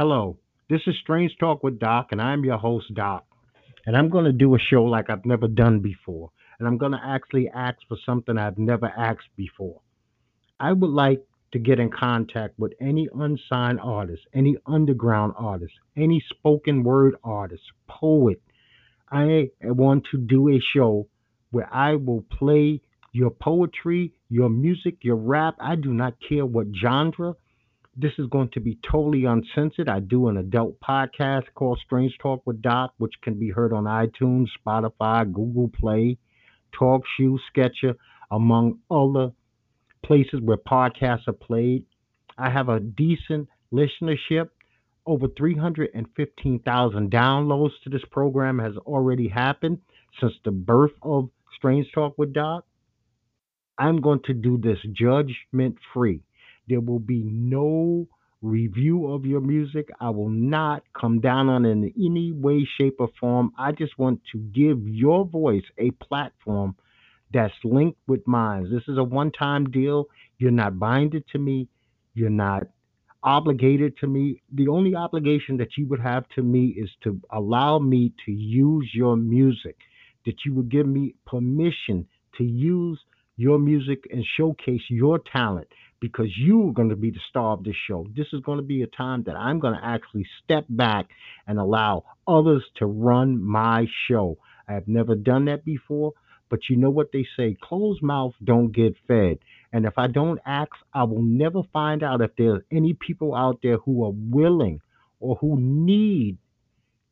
[0.00, 0.38] Hello,
[0.70, 3.26] this is Strange Talk with Doc, and I'm your host, Doc.
[3.84, 6.30] And I'm going to do a show like I've never done before.
[6.56, 9.80] And I'm going to actually ask for something I've never asked before.
[10.60, 16.22] I would like to get in contact with any unsigned artist, any underground artist, any
[16.28, 18.40] spoken word artist, poet.
[19.10, 21.08] I want to do a show
[21.50, 25.56] where I will play your poetry, your music, your rap.
[25.58, 27.34] I do not care what genre.
[28.00, 29.88] This is going to be totally uncensored.
[29.88, 33.86] I do an adult podcast called Strange Talk with Doc, which can be heard on
[33.86, 36.16] iTunes, Spotify, Google Play,
[36.80, 37.96] TalkShoe, Stitcher,
[38.30, 39.32] among other
[40.04, 41.86] places where podcasts are played.
[42.38, 44.50] I have a decent listenership.
[45.04, 49.80] Over 315,000 downloads to this program has already happened
[50.20, 52.64] since the birth of Strange Talk with Doc.
[53.76, 56.20] I'm going to do this judgment free.
[56.68, 58.06] There will be no
[58.42, 59.88] review of your music.
[60.00, 63.52] I will not come down on it in any way, shape, or form.
[63.58, 66.76] I just want to give your voice a platform
[67.32, 68.70] that's linked with mine.
[68.70, 70.06] This is a one time deal.
[70.38, 71.68] You're not binded to me.
[72.14, 72.64] You're not
[73.22, 74.42] obligated to me.
[74.52, 78.90] The only obligation that you would have to me is to allow me to use
[78.94, 79.76] your music,
[80.24, 82.06] that you would give me permission
[82.38, 83.00] to use
[83.36, 85.68] your music and showcase your talent
[86.00, 88.06] because you are going to be the star of this show.
[88.16, 91.06] This is going to be a time that I'm going to actually step back
[91.46, 94.38] and allow others to run my show.
[94.68, 96.12] I have never done that before,
[96.50, 99.38] but you know what they say closed mouths don't get fed.
[99.72, 103.58] And if I don't ask, I will never find out if there's any people out
[103.62, 104.80] there who are willing
[105.20, 106.38] or who need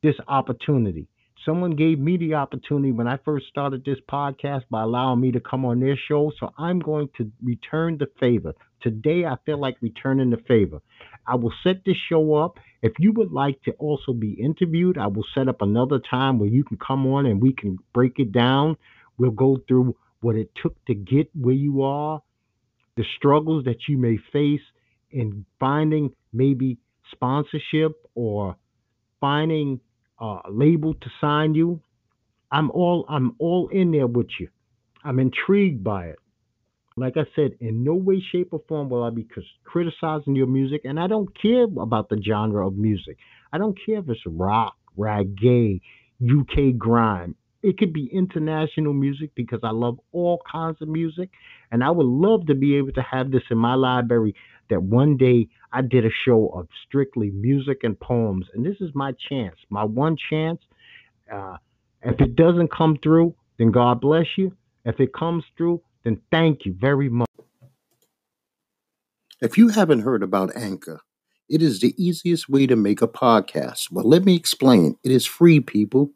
[0.03, 1.09] this opportunity.
[1.47, 5.39] Someone gave me the opportunity when I first started this podcast by allowing me to
[5.39, 6.33] come on their show.
[6.41, 8.53] So I'm going to return the favor.
[8.83, 10.81] Today, I feel like returning the favor.
[11.25, 12.59] I will set this show up.
[12.83, 16.49] If you would like to also be interviewed, I will set up another time where
[16.49, 18.77] you can come on and we can break it down.
[19.17, 22.23] We'll go through what it took to get where you are,
[22.97, 24.67] the struggles that you may face
[25.13, 26.79] in finding maybe
[27.13, 28.57] sponsorship or
[29.21, 29.81] finding
[30.19, 31.81] uh, label to sign you.
[32.51, 34.49] I'm all I'm all in there with you.
[35.05, 36.19] I'm intrigued by it.
[36.97, 39.29] Like I said, in no way, shape, or form will I be
[39.65, 43.19] criticizing your music, and I don't care about the genre of music.
[43.53, 45.81] I don't care if it's rock, reggae,
[46.23, 47.35] UK grime.
[47.63, 51.31] It could be international music because I love all kinds of music,
[51.71, 54.35] and I would love to be able to have this in my library.
[54.69, 58.91] That one day I did a show of strictly music and poems, and this is
[58.95, 60.61] my chance, my one chance.
[61.33, 61.57] Uh,
[62.03, 64.53] if it doesn't come through, then God bless you.
[64.85, 67.29] If it comes through, then thank you very much.
[69.41, 71.01] If you haven't heard about Anchor,
[71.49, 73.91] it is the easiest way to make a podcast.
[73.91, 74.97] Well, let me explain.
[75.05, 76.13] It is free, people.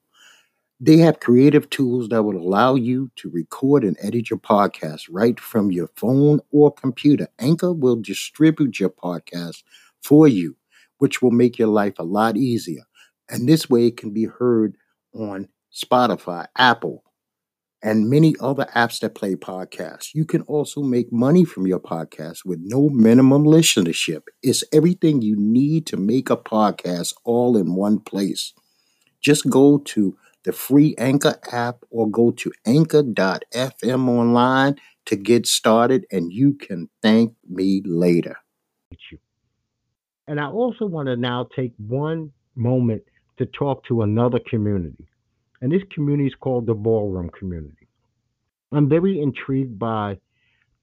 [0.83, 5.39] They have creative tools that will allow you to record and edit your podcast right
[5.39, 7.29] from your phone or computer.
[7.39, 9.63] Anchor will distribute your podcast
[10.03, 10.57] for you,
[10.99, 12.83] which will make your life a lot easier.
[13.29, 14.77] And this way it can be heard
[15.15, 17.05] on Spotify, Apple,
[17.83, 20.15] and many other apps that play podcasts.
[20.15, 24.23] You can also make money from your podcast with no minimum listenership.
[24.43, 28.55] It's everything you need to make a podcast all in one place.
[29.21, 36.07] Just go to the free Anchor app or go to anchor.fm online to get started,
[36.11, 38.37] and you can thank me later.
[40.27, 43.03] And I also want to now take one moment
[43.39, 45.09] to talk to another community.
[45.61, 47.89] And this community is called the ballroom community.
[48.73, 50.19] I'm very intrigued by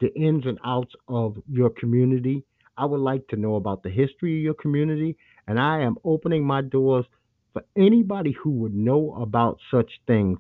[0.02, 2.44] the ins and outs of your community.
[2.78, 5.18] I would like to know about the history of your community,
[5.48, 7.06] and I am opening my doors
[7.58, 10.38] for anybody who would know about such things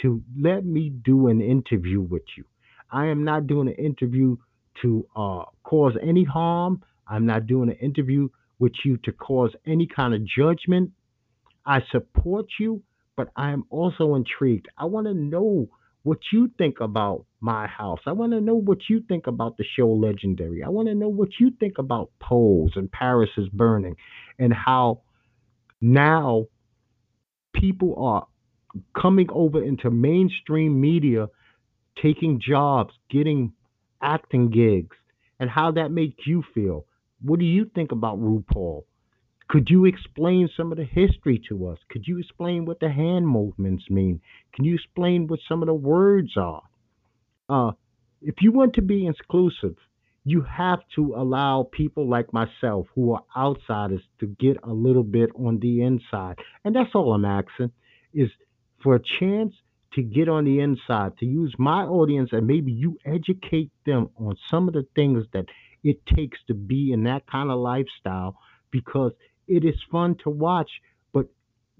[0.00, 2.44] to let me do an interview with you.
[2.90, 4.36] I am not doing an interview
[4.82, 6.82] to uh, cause any harm.
[7.06, 10.92] I'm not doing an interview with you to cause any kind of judgment.
[11.66, 12.82] I support you,
[13.16, 14.68] but I am also intrigued.
[14.78, 15.68] I want to know
[16.04, 18.00] what you think about my house.
[18.06, 20.62] I want to know what you think about the show Legendary.
[20.62, 23.96] I want to know what you think about Pose and Paris is Burning
[24.38, 25.02] and how
[25.80, 26.46] now
[27.54, 28.26] people are
[29.00, 31.28] coming over into mainstream media,
[32.02, 33.52] taking jobs, getting
[34.02, 34.96] acting gigs,
[35.40, 36.84] and how that makes you feel.
[37.22, 38.84] What do you think about RuPaul?
[39.48, 41.78] Could you explain some of the history to us?
[41.88, 44.20] Could you explain what the hand movements mean?
[44.52, 46.62] Can you explain what some of the words are?
[47.48, 47.72] Uh,
[48.20, 49.76] if you want to be exclusive,
[50.28, 55.30] you have to allow people like myself who are outsiders to get a little bit
[55.38, 56.36] on the inside.
[56.64, 57.70] And that's all I'm asking
[58.12, 58.28] is
[58.82, 59.54] for a chance
[59.92, 64.36] to get on the inside, to use my audience and maybe you educate them on
[64.50, 65.44] some of the things that
[65.84, 68.36] it takes to be in that kind of lifestyle
[68.72, 69.12] because
[69.46, 70.70] it is fun to watch,
[71.12, 71.26] but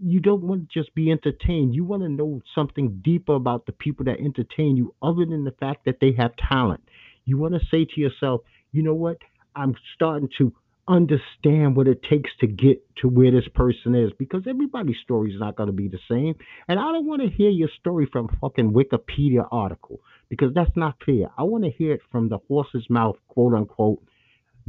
[0.00, 1.74] you don't want to just be entertained.
[1.74, 5.50] You want to know something deeper about the people that entertain you other than the
[5.58, 6.84] fact that they have talent.
[7.26, 8.42] You want to say to yourself,
[8.72, 9.18] you know what?
[9.54, 10.52] I'm starting to
[10.88, 15.40] understand what it takes to get to where this person is because everybody's story is
[15.40, 16.34] not going to be the same.
[16.68, 20.96] And I don't want to hear your story from fucking Wikipedia article because that's not
[21.04, 21.30] fair.
[21.36, 24.02] I want to hear it from the horse's mouth, quote unquote.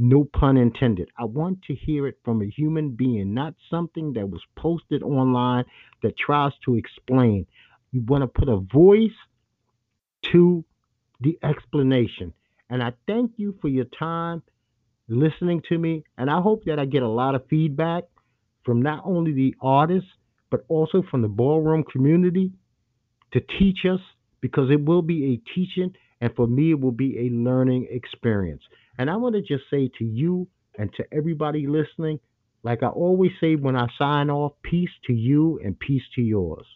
[0.00, 1.10] No pun intended.
[1.18, 5.64] I want to hear it from a human being, not something that was posted online
[6.02, 7.46] that tries to explain.
[7.90, 9.16] You want to put a voice
[10.32, 10.64] to
[11.20, 12.32] the explanation.
[12.70, 14.42] And I thank you for your time
[15.08, 16.04] listening to me.
[16.16, 18.04] And I hope that I get a lot of feedback
[18.64, 20.10] from not only the artists,
[20.50, 22.52] but also from the ballroom community
[23.32, 24.00] to teach us
[24.40, 28.62] because it will be a teaching and for me it will be a learning experience.
[28.98, 30.48] And I want to just say to you
[30.78, 32.20] and to everybody listening,
[32.62, 36.66] like I always say when I sign off, peace to you and peace to yours.